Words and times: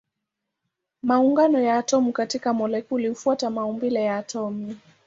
Maungano 1.03 1.59
ya 1.61 1.77
atomi 1.77 2.11
katika 2.13 2.53
molekuli 2.53 3.07
hufuata 3.07 3.49
maumbile 3.49 4.03
ya 4.03 4.17
atomi. 4.17 4.77